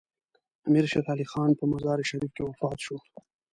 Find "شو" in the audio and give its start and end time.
2.85-2.97